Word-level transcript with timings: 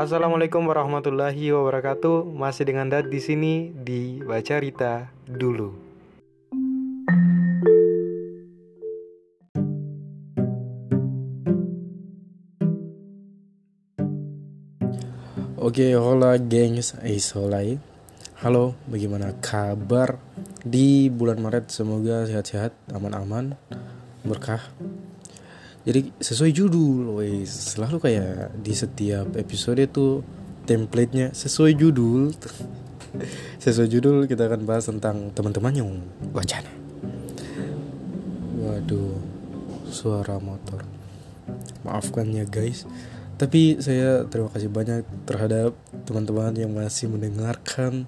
Assalamualaikum 0.00 0.64
warahmatullahi 0.64 1.52
wabarakatuh. 1.52 2.24
Masih 2.32 2.64
dengan 2.64 2.88
Dad 2.88 3.12
di 3.12 3.20
sini 3.20 3.68
di 3.68 4.16
Baca 4.24 4.56
Rita 4.56 5.12
dulu. 5.28 5.76
Oke, 15.60 15.92
hola 16.00 16.40
gengs, 16.40 16.96
Ais 17.04 17.36
Holai. 17.36 17.76
Halo, 18.40 18.72
bagaimana 18.88 19.36
kabar 19.44 20.16
di 20.64 21.12
bulan 21.12 21.44
Maret? 21.44 21.68
Semoga 21.68 22.24
sehat-sehat, 22.24 22.72
aman-aman, 22.88 23.52
berkah. 24.24 24.64
Jadi 25.80 26.12
sesuai 26.20 26.52
judul, 26.52 27.16
wes 27.16 27.72
selalu 27.72 28.04
kayak 28.04 28.52
di 28.60 28.76
setiap 28.76 29.32
episode 29.32 29.80
tuh 29.88 30.20
template-nya 30.68 31.32
sesuai 31.32 31.72
judul. 31.72 32.36
sesuai 33.64 33.88
judul 33.88 34.16
kita 34.28 34.44
akan 34.44 34.68
bahas 34.68 34.92
tentang 34.92 35.32
teman-teman 35.32 35.72
yang 35.72 35.90
wacana. 36.36 36.68
Waduh, 38.60 39.16
suara 39.88 40.36
motor. 40.36 40.84
Maafkan 41.80 42.28
ya 42.28 42.44
guys. 42.44 42.84
Tapi 43.40 43.80
saya 43.80 44.28
terima 44.28 44.52
kasih 44.52 44.68
banyak 44.68 45.00
terhadap 45.24 45.72
teman-teman 46.04 46.52
yang 46.60 46.76
masih 46.76 47.08
mendengarkan 47.08 48.04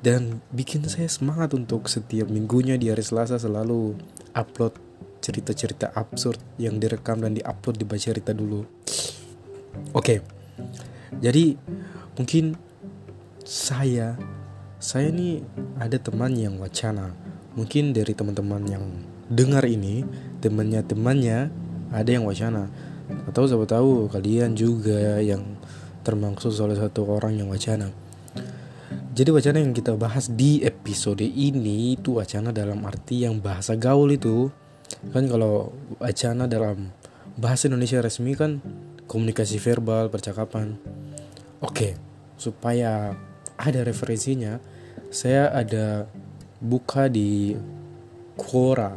dan 0.00 0.40
bikin 0.48 0.80
saya 0.88 1.12
semangat 1.12 1.52
untuk 1.52 1.92
setiap 1.92 2.26
minggunya 2.32 2.80
di 2.80 2.88
hari 2.88 3.04
Selasa 3.04 3.36
selalu 3.36 4.00
upload 4.32 4.91
cerita-cerita 5.22 5.94
absurd 5.94 6.42
yang 6.58 6.82
direkam 6.82 7.22
dan 7.22 7.38
diupload 7.38 7.78
di 7.78 7.86
baca 7.86 8.02
cerita 8.02 8.34
dulu. 8.34 8.66
Oke. 9.94 10.18
Okay. 10.18 10.18
Jadi 11.22 11.54
mungkin 12.18 12.58
saya 13.46 14.18
saya 14.82 15.14
ini 15.14 15.38
ada 15.78 15.94
teman 16.02 16.34
yang 16.34 16.58
wacana. 16.58 17.14
Mungkin 17.54 17.94
dari 17.94 18.10
teman-teman 18.16 18.62
yang 18.66 18.84
dengar 19.30 19.62
ini, 19.62 20.02
temannya 20.42 20.82
temannya 20.82 21.38
ada 21.94 22.10
yang 22.10 22.26
wacana 22.26 22.66
atau 23.28 23.44
siapa 23.44 23.68
tahu 23.68 24.08
kalian 24.08 24.56
juga 24.56 25.20
yang 25.20 25.44
termasuk 26.02 26.50
salah 26.50 26.74
satu 26.74 27.06
orang 27.06 27.38
yang 27.38 27.48
wacana. 27.52 27.92
Jadi 29.12 29.28
wacana 29.28 29.60
yang 29.60 29.76
kita 29.76 29.92
bahas 29.94 30.32
di 30.32 30.64
episode 30.64 31.20
ini 31.20 32.00
itu 32.00 32.16
wacana 32.16 32.48
dalam 32.48 32.80
arti 32.88 33.28
yang 33.28 33.44
bahasa 33.44 33.76
gaul 33.76 34.08
itu 34.08 34.48
kan 35.12 35.24
kalau 35.26 35.72
wacana 35.98 36.44
dalam 36.46 36.92
bahasa 37.36 37.68
Indonesia 37.68 38.00
resmi 38.04 38.36
kan 38.36 38.60
komunikasi 39.08 39.60
verbal 39.60 40.08
percakapan. 40.12 40.76
Oke, 41.62 41.94
supaya 42.36 43.14
ada 43.54 43.80
referensinya, 43.86 44.58
saya 45.12 45.52
ada 45.52 46.08
buka 46.58 47.06
di 47.06 47.54
Quora. 48.34 48.96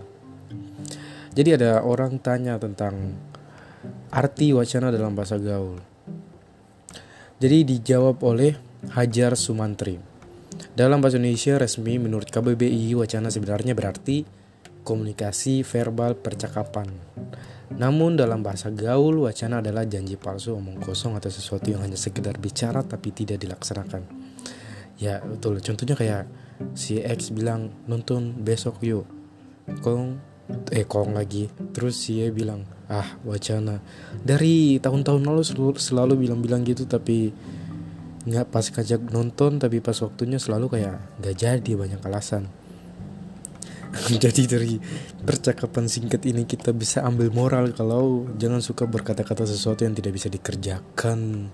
Jadi 1.36 1.50
ada 1.60 1.84
orang 1.84 2.18
tanya 2.24 2.56
tentang 2.56 3.20
arti 4.10 4.56
wacana 4.56 4.90
dalam 4.90 5.12
bahasa 5.14 5.36
gaul. 5.36 5.84
Jadi 7.36 7.68
dijawab 7.68 8.24
oleh 8.24 8.56
Hajar 8.96 9.36
Sumantri. 9.36 10.00
Dalam 10.72 11.04
bahasa 11.04 11.20
Indonesia 11.20 11.60
resmi 11.60 12.00
menurut 12.00 12.32
KBBI 12.32 12.96
wacana 12.96 13.28
sebenarnya 13.28 13.76
berarti 13.76 14.24
komunikasi 14.86 15.66
verbal 15.66 16.14
percakapan. 16.14 16.94
Namun 17.76 18.14
dalam 18.14 18.46
bahasa 18.46 18.70
gaul 18.70 19.26
wacana 19.26 19.60
adalah 19.60 19.90
janji 19.90 20.16
palsu 20.16 20.54
omong 20.54 20.78
kosong 20.78 21.18
atau 21.18 21.34
sesuatu 21.34 21.74
yang 21.74 21.82
hanya 21.82 21.98
sekedar 21.98 22.38
bicara 22.38 22.86
tapi 22.86 23.10
tidak 23.10 23.42
dilaksanakan. 23.42 24.06
Ya 25.02 25.20
betul 25.26 25.60
contohnya 25.60 25.98
kayak 25.98 26.24
si 26.78 27.02
X 27.02 27.34
bilang 27.34 27.74
nonton 27.90 28.38
besok 28.46 28.80
yuk. 28.86 29.10
Kong 29.82 30.22
eh 30.70 30.86
kong 30.86 31.18
lagi 31.18 31.50
terus 31.74 31.98
si 31.98 32.22
Y 32.22 32.30
bilang 32.30 32.70
ah 32.86 33.18
wacana 33.26 33.82
dari 34.22 34.78
tahun-tahun 34.78 35.26
lalu 35.26 35.42
selalu, 35.42 35.72
selalu 35.82 36.14
bilang-bilang 36.22 36.62
gitu 36.62 36.86
tapi 36.86 37.34
nggak 38.30 38.54
pas 38.54 38.66
kajak 38.66 39.10
nonton 39.10 39.58
tapi 39.58 39.82
pas 39.82 39.98
waktunya 40.06 40.38
selalu 40.38 40.78
kayak 40.78 41.02
nggak 41.18 41.36
jadi 41.38 41.72
banyak 41.74 42.02
alasan 42.06 42.46
jadi 44.24 44.44
dari 44.44 44.76
percakapan 45.24 45.88
singkat 45.88 46.28
ini 46.28 46.44
kita 46.44 46.76
bisa 46.76 47.02
ambil 47.08 47.32
moral 47.32 47.72
kalau 47.72 48.28
jangan 48.36 48.60
suka 48.60 48.84
berkata-kata 48.84 49.48
sesuatu 49.48 49.88
yang 49.88 49.96
tidak 49.96 50.16
bisa 50.20 50.28
dikerjakan. 50.28 51.50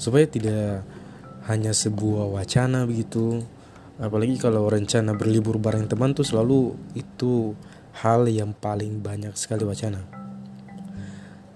Supaya 0.00 0.24
tidak 0.24 0.88
hanya 1.46 1.76
sebuah 1.76 2.32
wacana 2.32 2.88
begitu. 2.88 3.44
Apalagi 4.00 4.40
kalau 4.40 4.66
rencana 4.72 5.12
berlibur 5.12 5.60
bareng 5.60 5.86
teman 5.86 6.16
tuh 6.16 6.24
selalu 6.24 6.74
itu 6.96 7.52
hal 8.00 8.24
yang 8.26 8.56
paling 8.56 9.04
banyak 9.04 9.36
sekali 9.36 9.68
wacana. 9.68 10.00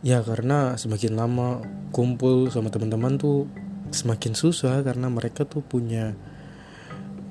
Ya 0.05 0.21
karena 0.23 0.77
semakin 0.77 1.17
lama 1.17 1.65
kumpul 1.91 2.53
sama 2.53 2.69
teman-teman 2.69 3.17
tuh 3.17 3.49
semakin 3.91 4.37
susah 4.37 4.85
karena 4.85 5.09
mereka 5.09 5.49
tuh 5.49 5.65
punya 5.65 6.13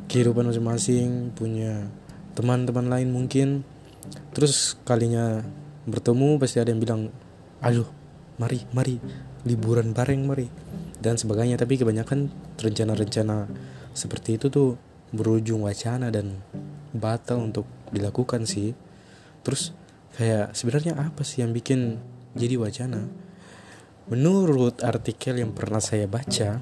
kehidupan 0.09 0.49
masing-masing 0.49 1.31
punya 1.37 1.87
teman-teman 2.35 2.91
lain 2.91 3.09
mungkin. 3.09 3.63
Terus 4.35 4.77
kalinya 4.83 5.41
bertemu 5.87 6.37
pasti 6.37 6.59
ada 6.61 6.69
yang 6.69 6.83
bilang 6.83 7.01
aduh 7.63 7.87
mari 8.37 8.61
mari 8.75 8.99
liburan 9.47 9.95
bareng 9.95 10.21
mari 10.27 10.45
dan 10.99 11.15
sebagainya. 11.15 11.55
Tapi 11.55 11.79
kebanyakan 11.79 12.29
rencana-rencana 12.59 13.47
seperti 13.95 14.37
itu 14.37 14.51
tuh 14.51 14.75
berujung 15.15 15.63
wacana 15.63 16.11
dan 16.11 16.43
batal 16.91 17.41
untuk 17.41 17.65
dilakukan 17.89 18.43
sih. 18.43 18.75
Terus 19.41 19.71
kayak 20.19 20.51
sebenarnya 20.51 20.99
apa 20.99 21.23
sih 21.23 21.41
yang 21.41 21.55
bikin 21.55 21.97
jadi 22.35 22.59
wacana? 22.59 23.07
Menurut 24.05 24.85
artikel 24.85 25.41
yang 25.41 25.57
pernah 25.57 25.81
saya 25.81 26.05
baca 26.05 26.61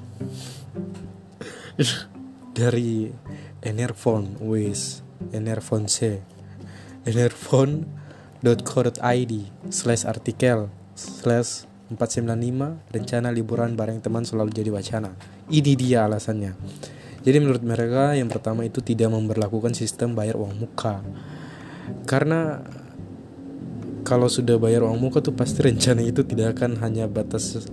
dari 2.58 3.12
Enerphone 3.60 4.40
wis 4.40 5.03
Enerphone 5.32 5.88
C. 5.88 6.20
Enerphone.co.id 7.04 9.32
slash 9.68 10.04
artikel 10.08 10.70
slash 10.94 11.66
495 11.92 12.80
rencana 12.90 13.28
liburan 13.28 13.76
bareng 13.76 14.00
teman 14.00 14.24
selalu 14.24 14.50
jadi 14.50 14.70
wacana. 14.72 15.12
Ini 15.52 15.72
dia 15.76 16.08
alasannya. 16.08 16.56
Jadi 17.24 17.40
menurut 17.40 17.64
mereka 17.64 18.12
yang 18.16 18.28
pertama 18.28 18.68
itu 18.68 18.84
tidak 18.84 19.08
memperlakukan 19.12 19.74
sistem 19.76 20.16
bayar 20.16 20.36
uang 20.36 20.60
muka. 20.60 21.00
Karena 22.04 22.60
kalau 24.04 24.28
sudah 24.28 24.60
bayar 24.60 24.84
uang 24.84 25.00
muka 25.00 25.24
tuh 25.24 25.32
pasti 25.32 25.64
rencana 25.64 26.04
itu 26.04 26.20
tidak 26.24 26.60
akan 26.60 26.76
hanya 26.84 27.08
batas 27.08 27.64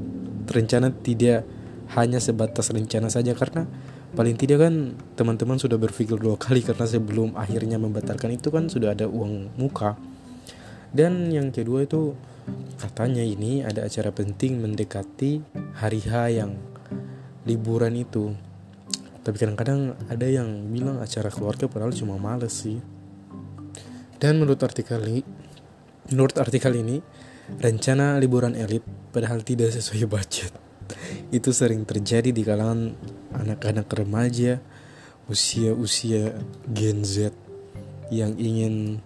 rencana 0.47 0.91
tidak 0.91 1.43
hanya 1.95 2.19
sebatas 2.23 2.71
rencana 2.71 3.11
saja. 3.11 3.35
Karena 3.35 3.67
paling 4.11 4.35
tidak 4.35 4.67
kan 4.67 4.95
teman-teman 5.15 5.57
sudah 5.57 5.79
berpikir 5.79 6.19
dua 6.19 6.35
kali 6.35 6.61
karena 6.61 6.85
sebelum 6.87 7.35
akhirnya 7.35 7.79
membatalkan 7.79 8.35
itu 8.35 8.51
kan 8.51 8.67
sudah 8.67 8.95
ada 8.95 9.07
uang 9.07 9.55
muka. 9.55 9.95
Dan 10.91 11.31
yang 11.31 11.55
kedua 11.55 11.87
itu 11.87 12.15
katanya 12.75 13.23
ini 13.23 13.63
ada 13.63 13.87
acara 13.87 14.11
penting 14.11 14.59
mendekati 14.59 15.39
hari 15.79 16.03
H 16.03 16.11
yang 16.35 16.51
liburan 17.47 17.95
itu. 17.95 18.35
Tapi 19.21 19.37
kadang-kadang 19.37 19.95
ada 20.09 20.27
yang 20.27 20.67
bilang 20.67 20.99
acara 20.99 21.31
keluarga 21.31 21.69
padahal 21.71 21.95
cuma 21.95 22.19
males 22.19 22.51
sih. 22.51 22.81
Dan 24.21 24.37
menurut 24.37 24.61
artikel 24.61 25.01
ini 25.01 25.23
Menurut 26.11 26.35
artikel 26.43 26.75
ini, 26.75 26.99
rencana 27.61 28.19
liburan 28.19 28.51
elit 28.57 28.83
padahal 29.15 29.47
tidak 29.47 29.71
sesuai 29.71 30.09
budget. 30.19 30.51
Itu 31.31 31.55
sering 31.55 31.87
terjadi 31.87 32.35
di 32.35 32.43
kalangan 32.43 32.91
anak-anak 33.35 33.87
remaja 33.91 34.59
usia-usia 35.31 36.35
Gen 36.67 37.07
Z 37.07 37.31
yang 38.11 38.35
ingin 38.35 38.99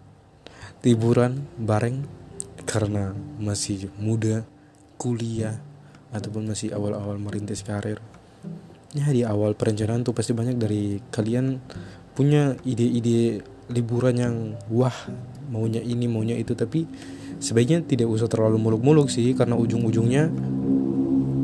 liburan 0.81 1.45
bareng 1.61 2.05
karena 2.65 3.13
masih 3.37 3.93
muda, 4.01 4.41
kuliah, 4.97 5.61
ataupun 6.09 6.49
masih 6.49 6.73
awal-awal 6.73 7.21
merintis 7.21 7.61
karir. 7.61 8.01
Ya 8.97 9.11
di 9.11 9.21
awal 9.21 9.53
perencanaan 9.53 10.01
tuh 10.01 10.17
pasti 10.17 10.33
banyak 10.33 10.57
dari 10.57 10.97
kalian 11.13 11.61
punya 12.15 12.55
ide-ide 12.63 13.43
liburan 13.69 14.15
yang 14.15 14.35
wah 14.71 14.95
maunya 15.51 15.83
ini 15.83 16.07
maunya 16.07 16.37
itu 16.37 16.55
tapi 16.55 16.87
sebaiknya 17.43 17.83
tidak 17.83 18.07
usah 18.07 18.31
terlalu 18.31 18.61
muluk-muluk 18.61 19.11
sih 19.11 19.35
karena 19.35 19.59
ujung-ujungnya 19.59 20.31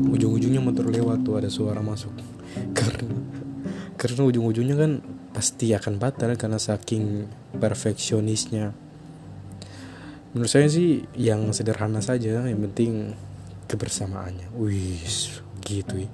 ujung-ujungnya 0.08 0.62
motor 0.64 0.88
lewat 0.88 1.26
tuh 1.26 1.36
ada 1.36 1.52
suara 1.52 1.84
masuk 1.84 2.31
karena 2.76 3.14
karena 3.96 4.22
ujung-ujungnya 4.26 4.76
kan 4.76 4.92
pasti 5.30 5.72
akan 5.72 5.96
batal 5.96 6.34
karena 6.34 6.58
saking 6.58 7.30
perfeksionisnya. 7.56 8.74
Menurut 10.32 10.50
saya 10.50 10.66
sih 10.66 11.04
yang 11.14 11.52
sederhana 11.52 12.00
saja 12.00 12.42
yang 12.42 12.60
penting 12.72 13.14
kebersamaannya. 13.68 14.50
Wis 14.58 15.40
gitu 15.62 16.02
ya. 16.02 16.10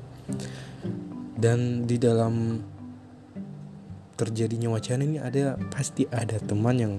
Dan 1.39 1.87
di 1.87 1.97
dalam 1.97 2.61
terjadinya 4.19 4.75
wacana 4.75 5.07
ini 5.07 5.23
ada 5.23 5.55
pasti 5.71 6.03
ada 6.11 6.37
teman 6.43 6.77
yang 6.77 6.95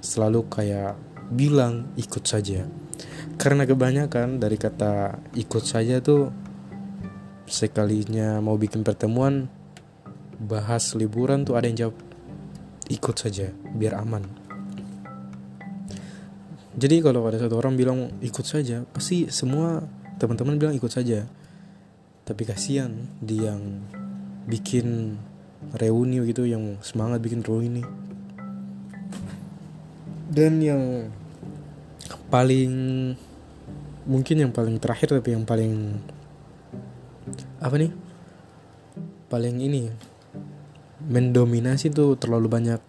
selalu 0.00 0.48
kayak 0.48 0.96
bilang 1.30 1.92
ikut 2.00 2.24
saja. 2.24 2.64
Karena 3.36 3.68
kebanyakan 3.68 4.40
dari 4.40 4.56
kata 4.56 5.20
ikut 5.36 5.64
saja 5.64 6.00
tuh 6.00 6.32
sekalinya 7.46 8.38
mau 8.38 8.54
bikin 8.56 8.86
pertemuan 8.86 9.50
bahas 10.42 10.94
liburan 10.98 11.46
tuh 11.46 11.54
ada 11.54 11.70
yang 11.70 11.88
jawab 11.88 11.96
ikut 12.90 13.16
saja 13.16 13.54
biar 13.74 13.98
aman. 14.02 14.26
Jadi 16.72 17.04
kalau 17.04 17.28
ada 17.28 17.36
satu 17.36 17.60
orang 17.60 17.76
bilang 17.76 18.10
ikut 18.24 18.42
saja 18.48 18.82
pasti 18.90 19.28
semua 19.28 19.84
teman-teman 20.16 20.56
bilang 20.58 20.74
ikut 20.74 20.88
saja. 20.88 21.28
Tapi 22.22 22.42
kasihan 22.46 22.90
di 23.18 23.44
yang 23.44 23.82
bikin 24.46 25.18
reuni 25.74 26.22
gitu 26.26 26.48
yang 26.48 26.80
semangat 26.80 27.20
bikin 27.20 27.44
reuni. 27.44 27.84
Dan 30.32 30.64
yang 30.64 31.12
paling 32.32 32.72
mungkin 34.08 34.36
yang 34.48 34.50
paling 34.50 34.80
terakhir 34.80 35.12
tapi 35.20 35.36
yang 35.36 35.44
paling 35.44 36.00
apa 37.62 37.78
nih? 37.78 37.92
Paling 39.30 39.56
ini 39.62 39.86
mendominasi 41.06 41.94
tuh 41.94 42.18
terlalu 42.18 42.50
banyak 42.50 42.80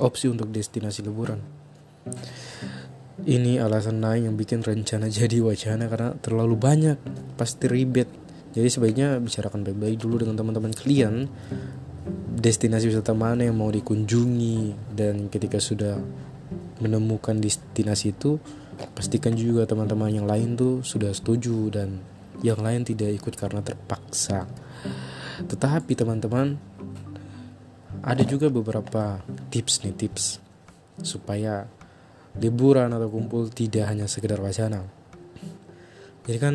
opsi 0.00 0.32
untuk 0.32 0.48
destinasi 0.48 1.04
liburan. 1.04 1.40
Ini 3.28 3.60
alasan 3.60 4.00
lain 4.00 4.32
yang 4.32 4.36
bikin 4.36 4.64
rencana 4.64 5.12
jadi 5.20 5.44
wacana 5.44 5.86
karena 5.86 6.16
terlalu 6.18 6.56
banyak 6.56 6.96
pasti 7.36 7.68
ribet. 7.68 8.08
Jadi 8.56 8.68
sebaiknya 8.72 9.20
bicarakan 9.20 9.62
baik-baik 9.62 10.00
dulu 10.00 10.24
dengan 10.24 10.40
teman-teman 10.40 10.72
kalian. 10.72 11.28
Destinasi 12.38 12.88
wisata 12.88 13.12
mana 13.12 13.44
yang 13.44 13.60
mau 13.60 13.68
dikunjungi? 13.68 14.88
Dan 14.96 15.28
ketika 15.28 15.60
sudah 15.60 16.00
menemukan 16.80 17.36
destinasi 17.36 18.16
itu 18.16 18.40
pastikan 18.94 19.34
juga 19.34 19.66
teman-teman 19.66 20.08
yang 20.08 20.24
lain 20.24 20.54
tuh 20.54 20.80
sudah 20.86 21.10
setuju 21.10 21.68
dan 21.68 21.98
yang 22.42 22.60
lain 22.62 22.86
tidak 22.86 23.10
ikut 23.18 23.34
karena 23.34 23.60
terpaksa. 23.62 24.46
Tetapi 25.42 25.92
teman-teman 25.94 26.58
ada 28.02 28.22
juga 28.22 28.46
beberapa 28.50 29.22
tips 29.50 29.82
nih 29.86 29.94
tips 29.94 30.24
supaya 31.02 31.66
liburan 32.38 32.94
atau 32.94 33.10
kumpul 33.10 33.50
tidak 33.50 33.90
hanya 33.90 34.06
sekedar 34.06 34.38
wacana. 34.38 34.86
Jadi 36.26 36.38
kan 36.38 36.54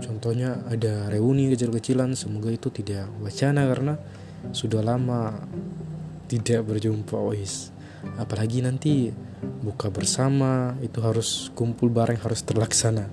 contohnya 0.00 0.66
ada 0.66 1.06
reuni 1.06 1.54
kecil-kecilan 1.54 2.18
semoga 2.18 2.50
itu 2.50 2.66
tidak 2.74 3.06
wacana 3.22 3.62
karena 3.70 3.94
sudah 4.50 4.82
lama 4.82 5.38
tidak 6.26 6.66
berjumpa 6.66 7.14
ois 7.14 7.70
apalagi 8.18 8.60
nanti 8.60 9.14
buka 9.62 9.88
bersama 9.88 10.76
itu 10.82 10.98
harus 11.00 11.48
kumpul 11.54 11.88
bareng 11.88 12.20
harus 12.20 12.42
terlaksana 12.42 13.08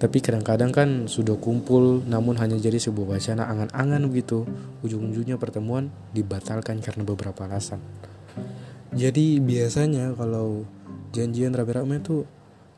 tapi 0.00 0.24
kadang-kadang 0.24 0.72
kan 0.72 0.88
sudah 1.12 1.36
kumpul 1.36 2.00
namun 2.08 2.40
hanya 2.40 2.56
jadi 2.56 2.80
sebuah 2.80 3.20
wacana 3.20 3.44
angan-angan 3.52 4.08
begitu. 4.08 4.48
Ujung-ujungnya 4.80 5.36
pertemuan 5.36 5.92
dibatalkan 6.16 6.80
karena 6.80 7.04
beberapa 7.04 7.44
alasan. 7.44 7.84
Jadi 8.96 9.44
biasanya 9.44 10.16
kalau 10.16 10.64
janjian 11.12 11.52
rame-rame 11.52 12.00
tuh 12.00 12.24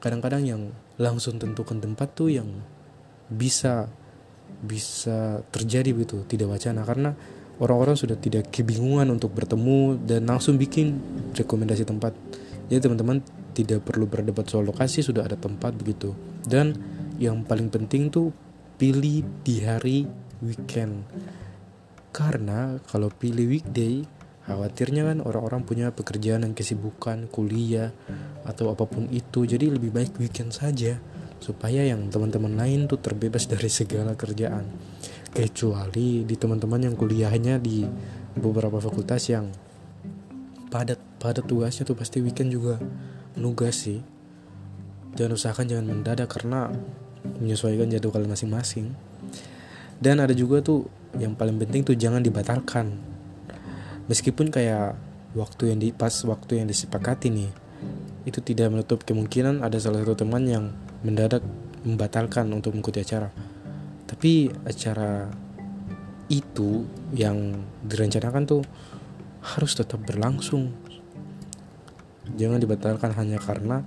kadang-kadang 0.03 0.43
yang 0.43 0.63
langsung 0.99 1.39
tentukan 1.39 1.79
tempat 1.79 2.11
tuh 2.11 2.35
yang 2.35 2.51
bisa 3.31 3.87
bisa 4.59 5.47
terjadi 5.55 5.95
begitu 5.95 6.27
tidak 6.27 6.59
wacana. 6.59 6.83
Karena 6.83 7.15
orang-orang 7.63 7.95
sudah 7.95 8.19
tidak 8.19 8.51
kebingungan 8.51 9.07
untuk 9.15 9.31
bertemu 9.31 9.95
dan 10.03 10.27
langsung 10.27 10.59
bikin 10.59 10.99
rekomendasi 11.39 11.87
tempat. 11.87 12.19
Jadi 12.67 12.83
teman-teman 12.83 13.23
tidak 13.55 13.87
perlu 13.87 14.11
berdebat 14.11 14.51
soal 14.51 14.67
lokasi 14.67 15.07
sudah 15.07 15.23
ada 15.23 15.39
tempat 15.39 15.71
begitu. 15.79 16.19
Dan 16.43 16.75
yang 17.23 17.47
paling 17.47 17.71
penting 17.71 18.11
tuh 18.11 18.35
pilih 18.75 19.23
di 19.47 19.63
hari 19.63 20.11
weekend 20.43 21.07
karena 22.11 22.83
kalau 22.91 23.09
pilih 23.15 23.47
weekday 23.47 24.03
Khawatirnya 24.43 25.07
kan 25.07 25.19
orang-orang 25.23 25.63
punya 25.63 25.95
pekerjaan 25.95 26.43
yang 26.43 26.51
kesibukan, 26.51 27.31
kuliah, 27.31 27.95
atau 28.43 28.75
apa 28.75 28.91
pun 28.91 29.07
itu. 29.15 29.47
Jadi 29.47 29.71
lebih 29.71 29.95
baik 29.95 30.19
weekend 30.19 30.51
saja 30.51 30.99
supaya 31.39 31.87
yang 31.87 32.11
teman-teman 32.11 32.59
lain 32.59 32.91
tuh 32.91 32.99
terbebas 32.99 33.47
dari 33.53 33.71
segala 33.71 34.19
kerjaan. 34.19 34.67
Kecuali 35.31 36.27
di 36.27 36.35
teman-teman 36.35 36.91
yang 36.91 36.95
kuliahnya 36.99 37.63
di 37.63 37.87
beberapa 38.35 38.83
fakultas 38.83 39.31
yang 39.31 39.47
padat 40.69 40.99
padat 41.23 41.47
tugasnya 41.47 41.87
tuh 41.87 41.95
pasti 41.95 42.19
weekend 42.19 42.51
juga 42.51 42.83
nugas 43.39 43.87
sih. 43.87 44.03
Jangan 45.15 45.39
usahakan 45.39 45.67
jangan 45.71 45.87
mendadak 45.87 46.27
karena 46.27 46.67
menyesuaikan 47.25 47.91
jadwal 47.91 48.27
masing-masing. 48.27 48.95
Dan 50.03 50.19
ada 50.19 50.35
juga 50.35 50.59
tuh 50.63 50.91
yang 51.19 51.39
paling 51.39 51.59
penting 51.63 51.87
tuh 51.87 51.95
jangan 51.95 52.23
dibatalkan. 52.25 52.99
Meskipun 54.11 54.51
kayak 54.51 54.99
waktu 55.33 55.73
yang 55.73 55.79
di 55.79 55.95
pas 55.95 56.13
waktu 56.27 56.61
yang 56.61 56.67
disepakati 56.69 57.33
nih 57.33 57.51
itu 58.29 58.39
tidak 58.45 58.71
menutup 58.71 59.03
kemungkinan 59.03 59.65
ada 59.65 59.79
salah 59.81 60.03
satu 60.03 60.15
teman 60.23 60.47
yang 60.47 60.65
mendadak 61.03 61.43
membatalkan 61.83 62.47
untuk 62.55 62.75
mengikuti 62.75 63.03
acara. 63.03 63.31
Tapi 64.07 64.53
acara 64.67 65.27
itu 66.31 66.87
yang 67.13 67.67
direncanakan 67.83 68.43
tuh 68.47 68.63
harus 69.43 69.73
tetap 69.75 69.99
berlangsung. 70.07 70.71
Jangan 72.39 72.63
dibatalkan 72.63 73.11
hanya 73.19 73.43
karena 73.43 73.83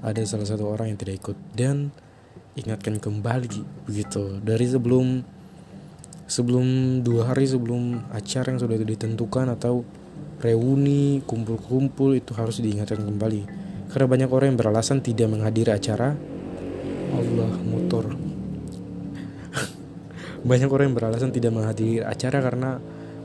ada 0.00 0.22
salah 0.22 0.46
satu 0.46 0.70
orang 0.70 0.94
yang 0.94 0.98
tidak 1.00 1.20
ikut. 1.20 1.36
Dan 1.52 1.90
ingatkan 2.58 2.98
kembali 2.98 3.46
begitu. 3.86 4.42
Dari 4.42 4.66
sebelum 4.66 5.22
sebelum 6.30 6.66
dua 7.02 7.34
hari 7.34 7.46
sebelum 7.46 8.06
acara 8.14 8.54
yang 8.54 8.60
sudah 8.62 8.78
ditentukan 8.78 9.50
atau 9.54 9.82
reuni 10.40 11.20
kumpul-kumpul 11.26 12.16
itu 12.16 12.32
harus 12.34 12.62
diingatkan 12.62 13.02
kembali. 13.02 13.42
Karena 13.90 14.06
banyak 14.06 14.30
orang 14.30 14.54
yang 14.54 14.58
beralasan 14.58 15.02
tidak 15.02 15.28
menghadiri 15.30 15.74
acara. 15.74 16.14
Allah 17.10 17.52
motor. 17.66 18.14
Banyak 20.46 20.70
orang 20.70 20.94
yang 20.94 20.96
beralasan 20.96 21.34
tidak 21.34 21.50
menghadiri 21.50 22.06
acara 22.06 22.38
karena 22.38 22.78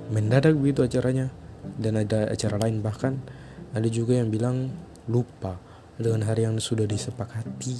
mendadak 0.10 0.58
begitu 0.58 0.82
acaranya. 0.82 1.30
Dan 1.78 2.02
ada 2.02 2.26
acara 2.34 2.58
lain 2.58 2.82
bahkan. 2.82 3.22
Ada 3.78 3.86
juga 3.94 4.18
yang 4.18 4.34
bilang 4.34 4.74
lupa 5.06 5.62
dengan 5.96 6.28
hari 6.28 6.44
yang 6.44 6.60
sudah 6.60 6.84
disepakati. 6.88 7.76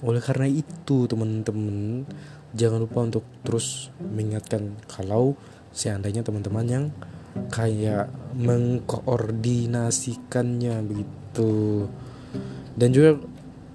Oleh 0.00 0.22
karena 0.22 0.48
itu 0.48 1.06
teman-teman 1.10 2.06
jangan 2.54 2.78
lupa 2.82 3.00
untuk 3.06 3.22
terus 3.46 3.90
mengingatkan 4.00 4.72
kalau 4.90 5.36
seandainya 5.70 6.22
teman-teman 6.26 6.66
yang 6.66 6.90
kayak 7.50 8.10
mengkoordinasikannya 8.34 10.82
begitu. 10.82 11.86
Dan 12.74 12.92
juga 12.94 13.18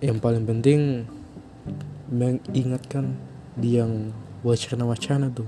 yang 0.03 0.19
paling 0.19 0.45
penting 0.47 1.07
mengingatkan 2.11 3.15
di 3.55 3.79
yang 3.79 4.11
wacana-wacana 4.43 5.31
tuh. 5.31 5.47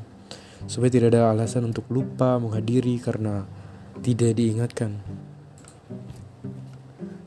Supaya 0.68 0.92
tidak 0.92 1.16
ada 1.16 1.32
alasan 1.32 1.64
untuk 1.70 1.86
lupa 1.88 2.40
menghadiri 2.40 3.00
karena 3.00 3.46
tidak 4.04 4.36
diingatkan 4.38 5.00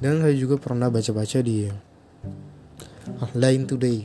dan 0.00 0.24
saya 0.24 0.32
juga 0.32 0.56
pernah 0.56 0.88
baca-baca 0.88 1.38
di 1.44 1.68
Line 3.36 3.64
Today. 3.68 3.98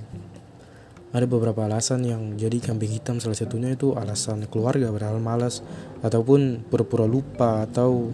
Ada 1.16 1.24
beberapa 1.32 1.64
alasan 1.64 2.04
yang 2.04 2.36
jadi 2.36 2.60
kambing 2.60 2.92
hitam. 2.92 3.24
Salah 3.24 3.40
satunya 3.40 3.72
itu 3.72 3.96
alasan 3.96 4.44
keluarga 4.52 4.92
berhal 4.92 5.24
malas. 5.24 5.64
Ataupun 6.04 6.68
pura-pura 6.68 7.08
lupa 7.08 7.64
atau 7.64 8.12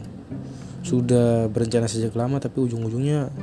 sudah 0.86 1.50
berencana 1.50 1.90
sejak 1.90 2.14
lama 2.14 2.38
tapi 2.38 2.62
ujung-ujungnya 2.62 3.34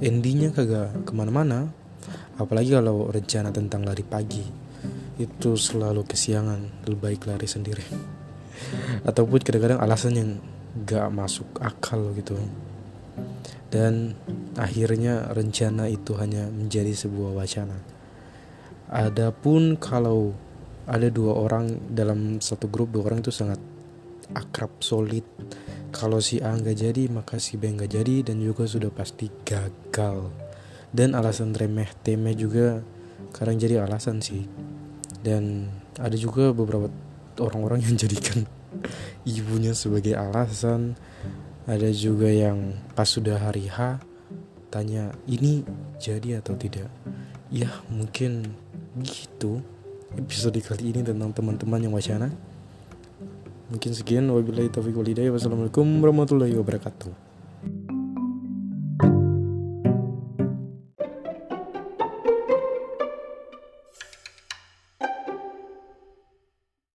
endingnya 0.00 0.56
kagak 0.56 1.04
ke 1.04 1.12
mana-mana. 1.12 1.68
Apalagi 2.40 2.72
kalau 2.72 3.12
rencana 3.12 3.52
tentang 3.52 3.84
lari 3.84 4.00
pagi 4.00 4.44
itu 5.20 5.50
selalu 5.60 6.08
kesiangan. 6.08 6.88
Lebih 6.88 7.00
baik 7.04 7.28
lari 7.28 7.44
sendiri. 7.44 7.84
Ataupun 9.04 9.44
kadang-kadang 9.44 9.84
alasan 9.84 10.16
yang 10.16 10.30
gak 10.88 11.12
masuk 11.12 11.46
akal 11.60 12.16
gitu 12.16 12.40
dan 13.68 14.14
akhirnya 14.54 15.34
rencana 15.34 15.90
itu 15.90 16.14
hanya 16.14 16.46
menjadi 16.50 16.94
sebuah 16.94 17.34
wacana 17.34 17.94
Adapun 18.94 19.80
kalau 19.80 20.36
ada 20.86 21.10
dua 21.10 21.34
orang 21.34 21.88
dalam 21.90 22.38
satu 22.38 22.70
grup 22.70 22.94
dua 22.94 23.10
orang 23.10 23.24
itu 23.24 23.34
sangat 23.34 23.56
akrab 24.36 24.70
solid. 24.84 25.26
Kalau 25.90 26.22
si 26.22 26.38
A 26.38 26.54
nggak 26.54 26.76
jadi 26.78 27.10
maka 27.10 27.42
si 27.42 27.58
B 27.58 27.74
nggak 27.74 27.90
jadi 27.90 28.30
dan 28.30 28.38
juga 28.38 28.70
sudah 28.70 28.94
pasti 28.94 29.26
gagal. 29.42 30.30
Dan 30.94 31.18
alasan 31.18 31.58
remeh 31.58 31.90
temeh 32.06 32.38
juga 32.38 32.86
kadang 33.34 33.58
jadi 33.58 33.82
alasan 33.82 34.22
sih. 34.22 34.46
dan 35.24 35.72
ada 35.96 36.12
juga 36.20 36.52
beberapa 36.52 36.92
orang-orang 37.40 37.80
yang 37.80 37.96
jadikan 38.04 38.44
ibunya 39.24 39.72
sebagai 39.72 40.12
alasan 40.12 41.00
ada 41.64 41.88
juga 41.92 42.28
yang 42.28 42.76
pas 42.92 43.08
sudah 43.08 43.40
hari 43.40 43.72
H 43.72 44.00
tanya 44.68 45.16
ini 45.24 45.64
jadi 45.96 46.44
atau 46.44 46.52
tidak? 46.60 46.92
Ya 47.48 47.72
mungkin 47.88 48.52
gitu 49.00 49.64
episode 50.14 50.60
kali 50.60 50.92
ini 50.92 51.00
tentang 51.00 51.32
teman-teman 51.32 51.80
yang 51.80 51.94
wacana. 51.96 52.28
Mungkin 53.72 53.96
sekian. 53.96 54.28
Wabillahi 54.28 54.68
taufiq 54.68 54.92
walhidayah 54.92 55.32
wassalamualaikum 55.32 55.86
warahmatullahi 56.04 56.52
wabarakatuh 56.52 57.23